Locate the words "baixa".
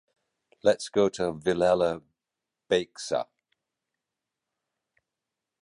2.67-3.27